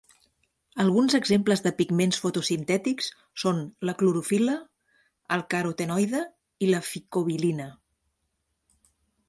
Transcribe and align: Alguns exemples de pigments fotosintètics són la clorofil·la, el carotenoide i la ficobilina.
Alguns 0.83 1.15
exemples 1.17 1.61
de 1.65 1.71
pigments 1.81 2.21
fotosintètics 2.23 3.11
són 3.43 3.61
la 3.89 3.95
clorofil·la, 4.01 4.57
el 5.37 5.45
carotenoide 5.55 6.25
i 6.69 6.73
la 6.75 6.83
ficobilina. 6.91 7.73